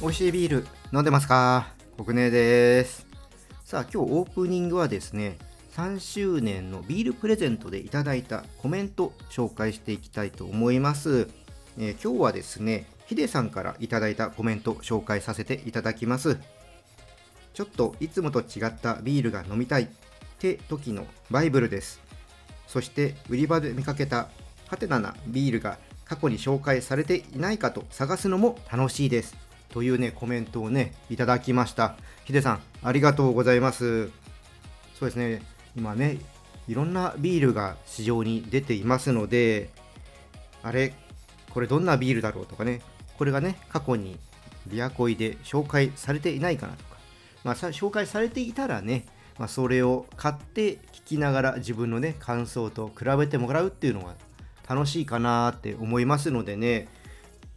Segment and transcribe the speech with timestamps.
[0.00, 1.66] 美味しいビール飲んでますか？
[1.96, 3.06] 国根です。
[3.64, 5.36] さあ今日オープニングはですね
[5.74, 11.28] 3周年のビールプレゼントでいただいたコメント紹介していきたいと思います、
[11.76, 16.38] えー、今日はですねヒデさんからいただいたコメント紹介させていただきます。
[17.56, 19.86] ちょっといつもと違ったビールが飲みたいっ
[20.38, 22.02] て時のバイブルです。
[22.66, 24.28] そして売り場で見かけた
[24.68, 29.34] ハテナなビールが過去に紹介されていないかと探すのも楽しいです。
[29.70, 31.96] というねコメントをねいただきました。
[32.26, 34.10] ヒデさんありがとうございます。
[34.98, 35.40] そうですね。
[35.74, 36.18] 今ね
[36.68, 39.70] いろんなビールが市場に出ていますので
[40.62, 40.92] あれ
[41.54, 42.82] これどんなビールだろうとかね。
[43.16, 44.18] これがね過去に
[44.66, 46.84] ビアコイで紹介されていないかなと。
[47.46, 49.06] まあ紹介されていたらね
[49.38, 54.14] まあ、それを買って聞きながら自分のね感想と比べてもらうっていうのが
[54.66, 56.88] 楽しいかなって思いますのでね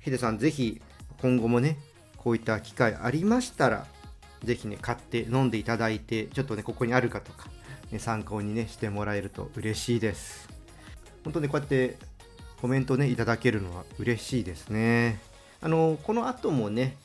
[0.01, 0.81] ヒデさんぜひ
[1.21, 1.77] 今後もね
[2.19, 3.87] こういった機会ありましたら、
[4.43, 7.47] ぜひね、買って飲んでいただいて、ちょっとね、ここにあるかとか、
[7.91, 10.49] ね、参考にね、してもらえると嬉しいです。
[11.23, 11.97] 本当にこうやって
[12.61, 15.19] コメントね、いただけるのは嬉しいですね。
[15.61, 16.97] あの、この後もね、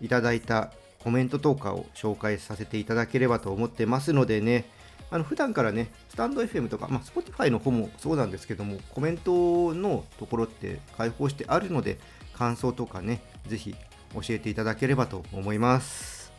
[0.00, 0.72] いただいた
[1.04, 4.64] コメントとかを紹介させていただければと思ってますのでね、
[5.10, 11.98] あの普段からね、スタンド FM とか、まあ、Spotify の方もそうなんですけども、コメントのところって開放してあるので、
[12.32, 13.74] 感想とかね、ぜひ
[14.14, 16.32] 教えていただければと思います。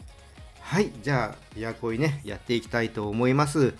[0.61, 3.75] はいじゃあビアコイねやっていきたいと思います。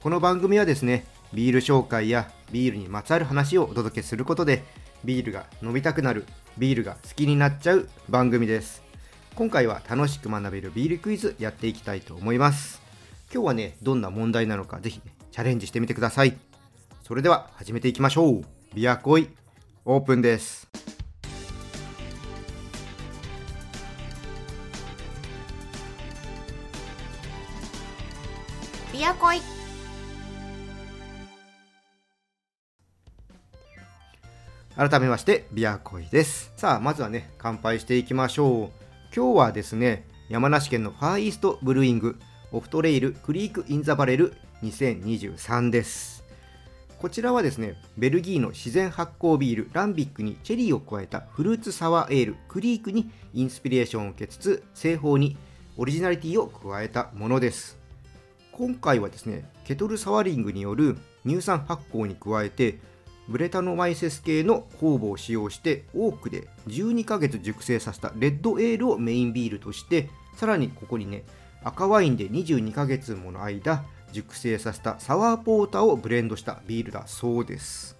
[0.00, 4.62] この番組はですねビール紹介やビールにまつわる話をお届けすることで
[5.04, 6.24] ビールが飲みたくなる
[6.56, 8.89] ビールが好きになっちゃう番組です。
[9.34, 12.82] 今回は楽しく学べるビールクイズやっていきたいと思います。
[13.32, 16.36] 今日はねどんな問題なのかぜひ、ね、チャレンジしてみてください。
[17.02, 18.44] それでは始めていきましょう。
[18.74, 19.28] ビアコイ
[19.84, 20.68] オープンです。
[28.92, 29.40] ビアコイ。
[34.76, 36.52] 改めましてビアコイです。
[36.56, 38.79] さあまずはね乾杯していきましょう
[39.12, 42.20] 今日はですね山梨県の Far Yeast Brewing
[42.52, 46.22] Off Trail Kriek in the Barrel 2023です。
[46.96, 55.36] こちらはですねベルギーの自然発酵ビールランビックにチェリーを加えたフルーツサワーエールクリークにインスピレーションを受けつつ製法に
[55.76, 57.78] オリジナリティを加えたものです。
[58.52, 62.78] 今回はですねケトルサワリングによる乳酸発酵に加えて
[63.30, 71.22] ブレタノマイセス系の酵母を使用してオークで12ヶ月熟成させたレッドエールをメインビールとしてさらにここにね
[71.62, 77.96] 赤ワインで22ヶ月もの間熟成させたサワーポーターをブレンドしたビールだそうです。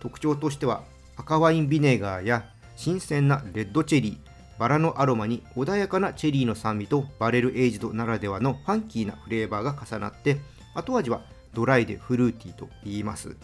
[0.00, 0.82] 特徴としては
[1.16, 2.44] 赤ワインビネガーや
[2.74, 10.40] 新鮮なレッドチェリーバラのアロマに穏やかなチェリーの酸味とバレルエイジドならではのファンキーなフレーバーが重なって
[10.74, 11.22] 後味は
[11.54, 13.36] ドライでフルーティーと言います。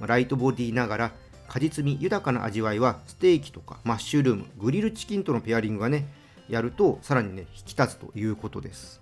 [0.00, 1.12] ライトボディながら
[1.48, 6.06] 果実味豊かな味わいはステーキとかマッシュルームグリルチキンとのペアリングがね
[6.48, 9.00] やるとさらにね引き立つということです。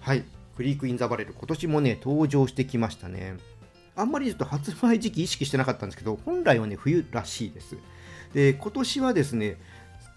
[0.00, 0.24] はい。
[0.56, 3.36] クリークインザバレル今年もね登場してきましたね。
[3.94, 7.76] あんまりちょっと発売時期意識してなかったんですけど本来はね冬らしいです。
[8.32, 9.58] で今年はですね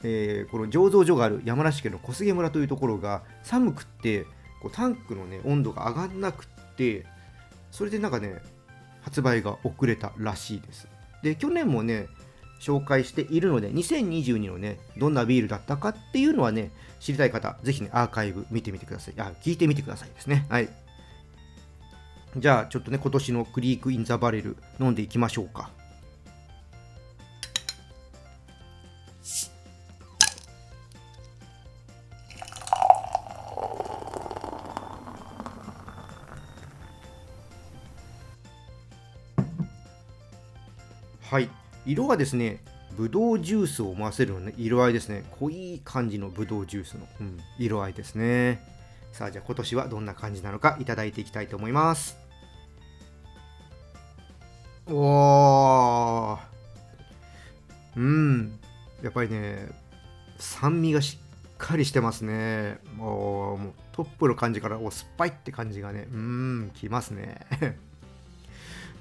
[0.04, 4.26] えー、この醸造所がある山梨県の小菅村というところが寒くって
[4.62, 7.06] こうタンクの、ね、温度が上がらなくって
[7.72, 8.42] それでなんかね
[9.02, 10.88] 発売が遅れたらしいです。
[11.24, 12.08] で去年もね
[12.60, 19.14] 紹介しているので2022のねどんなビールだったかっていうのはね知りたい方ぜひねアーカイブ見てみてください。
[19.18, 20.46] あ聞いてみてくださいですね。
[20.50, 20.70] はい。
[22.38, 25.72] じゃあちょっとね今年のクリークインザバレル飲んでいきましょうか。
[41.30, 41.50] はい。
[41.86, 42.64] 色はですね、
[42.98, 45.26] ぶどうジュースを思わせるのね、色合いですね。
[45.40, 48.66] 濃い感じのぶどうジュースの、うん、色合いですね。
[49.12, 52.18] さあ、じゃあ今年はどんな感じなのかいただいていきたいと思います。
[54.88, 56.40] おー。
[57.96, 58.60] うん。
[59.04, 59.70] やっぱりね、
[60.40, 62.80] 酸味がしっかりしてますね。
[62.96, 67.46] もう、トップの感じからお酸っぱいって感じがね、うん、きますね。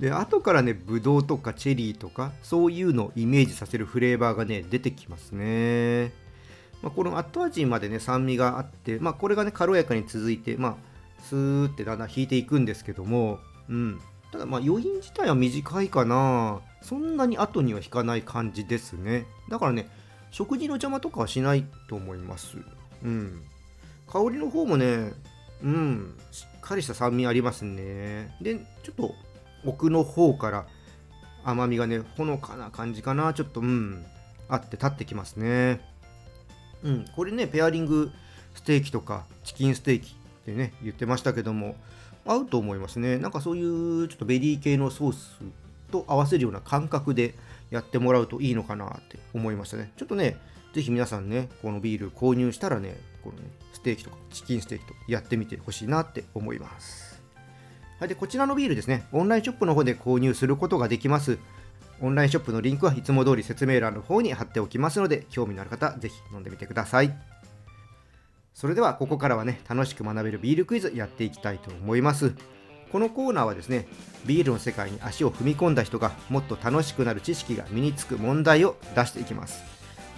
[0.00, 6.12] で後からねブドウとかチェリーとかそういうのをイメージさせるフレーバーがね出てきますね。
[6.82, 10.76] まあ、この後味までね酸味があって、まあ、これがね軽やかに続いて、まあ、
[11.24, 14.00] スーってだんだん引いていくんですけども、うん、
[14.30, 16.60] ただまあ余韻自体は短いかな。
[16.80, 19.26] そんなに後には引かない感じですね。
[19.48, 19.88] だからね
[20.30, 22.56] 食事の邪魔とかはしないと思います。
[23.02, 23.42] うん。
[24.06, 25.12] 香りの方もね
[25.62, 26.16] うん。
[26.30, 28.36] しっかりした酸味ありますね。
[28.40, 28.54] で
[28.84, 29.14] ちょっと
[29.64, 30.66] 奥の方から
[31.44, 34.04] 甘みがねほのかな感じかなちょっとうん
[34.48, 35.80] あって立ってきますね。
[36.82, 38.10] うんこれねペアリング
[38.54, 41.76] ステーキとかチキンステーキってね言ってましたけども
[42.26, 43.18] 合うと思いますね。
[43.18, 43.62] なんかそうい
[44.04, 45.38] うちょっとベリー系のソース
[45.90, 47.34] と合わせるような感覚で
[47.70, 49.92] やってもらうといいのかなって思いましたね。
[49.96, 50.36] ちょっとね
[50.74, 57.07] ぜひ皆さんねこのビール購入したらねこのねステーキとかチキンステーキとやってみてほしいなって思います。
[57.98, 59.08] はいでこちらのビールですね。
[59.10, 61.38] オンラインショップの方で購入することができます。
[62.00, 67.12] オンラインショップのリンクはいつも通り説明欄の方に貼っておきますので興味のある方ぜひ飲んでみてください。
[68.54, 72.34] それではここからはね楽しく学べるビールクイズやっていきたいと思います。
[72.92, 73.88] このコーナーはですね
[74.26, 79.60] ビールの世界に足を踏み込んだ人がもっと楽しくなる知識が身につく問題を出していきます。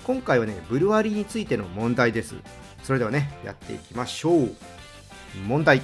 [0.04, 2.34] 今回はねブルワリーについての問題です。
[2.82, 4.54] それではねやっていきましょう。
[5.46, 5.80] 問題。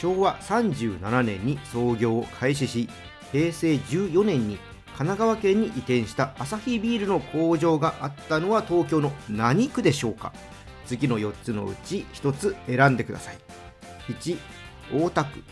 [0.00, 2.88] 昭和37年に創業を開始し
[3.32, 4.58] 平成14年に
[4.96, 10.32] 神奈川県に移転したアサヒビールの工場があったのは東京の何区でしょうか？
[10.86, 13.38] 次の4つのうち1つ選んでください。
[14.08, 14.36] 1
[14.92, 15.42] 大田区。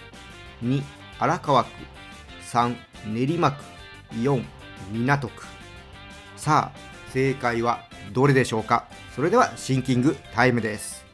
[0.64, 0.82] 2
[1.18, 1.70] 荒川区。
[2.50, 3.64] 3練馬区。
[4.16, 4.42] 4
[4.92, 5.44] 港区。
[6.36, 7.80] さあ正解は
[8.12, 8.86] どれでしょうか？
[9.14, 11.07] それではシンキングタイムです。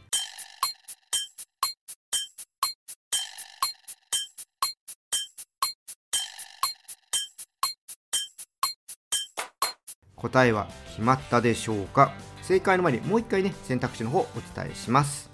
[10.25, 12.15] 答えは決まったでしょうか？
[12.41, 14.25] 正解の前にもう一回ね選択肢の方お
[14.55, 15.29] 伝えします。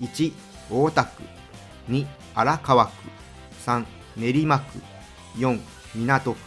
[0.00, 0.32] 1
[0.70, 1.22] 大田区。
[1.88, 2.92] 2荒川区。
[3.64, 3.86] 3
[4.18, 4.78] 練馬区。
[5.38, 5.58] 4
[5.94, 6.38] 港区。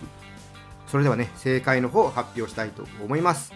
[0.85, 3.51] それではね正解の方を発表したいと思います。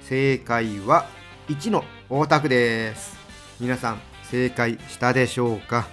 [0.00, 1.06] 正解は
[1.48, 3.16] 1の大田区です。
[3.60, 5.86] 皆さん正解したでしょうか？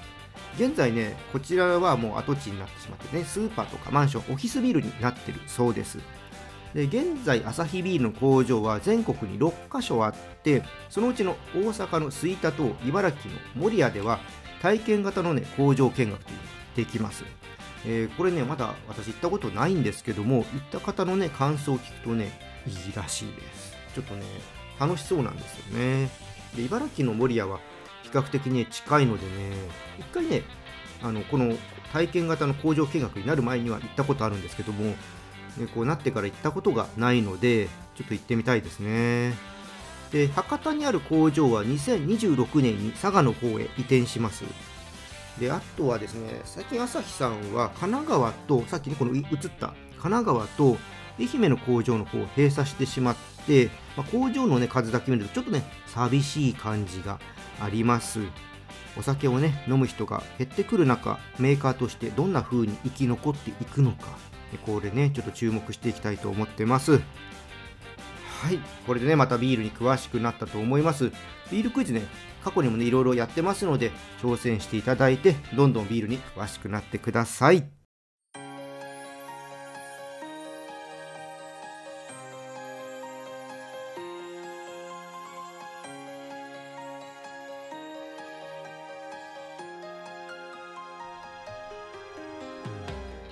[0.58, 6.00] 現在ねこちらはもう跡地になってしまってねスーパーとかマンションオフィスビルになってるそうです。
[6.75, 10.13] で現在アサヒビールの工場は全国に6カ所あっ
[10.44, 14.19] てそのうちの大阪の吹田と茨城の守谷では
[14.62, 16.19] 体験型の、ね、工場見学というのが
[16.75, 17.24] できます、
[17.86, 22.38] えー、これねまだ私行ったことないんですけども行った方のね感想を聞くとね
[22.68, 23.77] いいらしいです。
[23.94, 24.24] ちょっとね
[24.77, 26.10] 楽しそうなんですよね。
[26.56, 27.60] で茨城の守谷は
[28.04, 29.56] 比較的ね近いのでね
[30.00, 30.42] 一回ね
[31.01, 31.56] あのこの
[31.94, 34.95] 体験型の工場見学になる前には行ったことあるんですけども、
[35.74, 39.34] こうなってから行ったことがないので、ちょっと行ってみたいですね。
[40.12, 44.44] で、博多にある工場は2026年に佐賀の方へ移転します。
[45.40, 49.24] で、あとはですね、最近朝日さんは神奈川と、さっきね、この映っ
[49.60, 50.78] た神奈川と
[51.19, 53.16] 愛媛の工場の方を閉鎖してしまっ
[53.48, 57.19] て、まあ、工場の、ね、数だけ見るとちょっとね、寂しい感じが
[57.60, 58.19] あります。
[58.98, 64.08] お酒をね、飲む人が減ってくる中、メーカーとしてどんな風に生き残っていくのか、
[64.57, 67.02] これね、ちょっと注目していきたいと思ってます。
[68.42, 71.12] はい、これでね、またビールに詳しくなったと思います。
[71.52, 72.04] ビールクイズね、
[72.44, 73.92] 過去にもね、いろいろやってますので、
[74.22, 77.75] 挑戦していただいて、どんどんビールに詳しくなってください。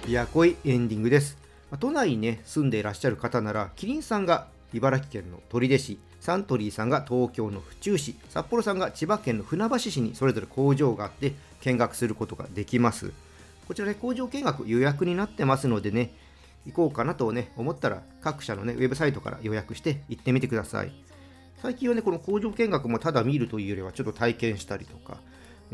[0.05, 1.38] ビアコイエンディングです。
[1.79, 13.13] 都内にね、住んでいらっしゃる方なら、キリンさんが茨城県の取手市、サントリーさんが東京の府中市、札幌さんが千葉県の船橋市にそれぞれ工場があって見学することができます。
[13.65, 16.13] こちらで、ね、工場見学予約になってますのでね、
[16.65, 20.91] 行こうかなとね、思ったら各社のね、ウェブサイトから予約して行ってみてください。
[21.62, 25.17] 最近はね、この工場見学もただ見るというよりはちょっと体験したりとか、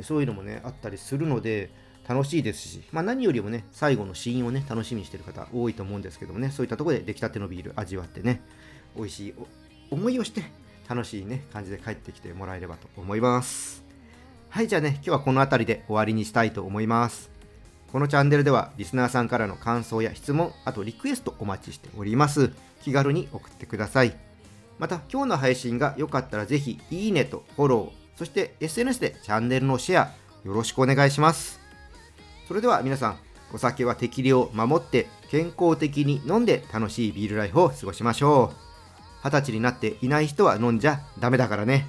[0.04, 1.72] そういうのもね、あったりするので、
[2.08, 8.42] 楽しいですし、まあ、何よりもね、最後のシーンをね、楽しみにしてる方多いと思うんですけどもね、そういったとこで出来たてのビール味わってね、
[8.96, 9.34] 美味しい
[9.92, 10.44] 思いをして、
[10.90, 13.84] 楽しいね、感じで帰ってきてもらえればと思います。
[14.50, 17.30] はい、じゃあね、今日はこの辺りで終わりにしたいと思います。
[17.92, 22.52] このチャンネルではリスナーさんからの感想や質問、あとリクエストお待ちしております。
[22.82, 24.16] 気軽に送ってください。
[24.80, 30.12] また、今日の配信が良かったらぜひ、いいねとフォロー、そして SNS でチャンネルのシェア、
[30.44, 31.59] よろしくお願いします。
[32.50, 33.18] それでは皆さん、
[33.54, 38.56] お酒は適量守って健康的に飲んで楽しいビールライフを過ごしましょう。
[39.24, 41.86] 二十歳になっていない人は飲んじゃダメだからね。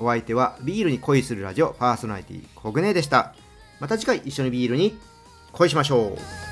[0.00, 3.36] お相手はビールに恋するラジオパーソナリティコグネでした。
[3.78, 4.98] また次回一緒にビールに
[5.52, 6.45] 恋しましょう。